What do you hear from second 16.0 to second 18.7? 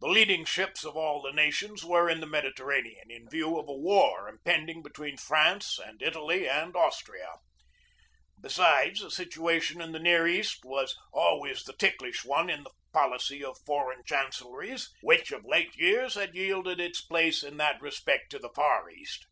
has yielded its place in that respect to the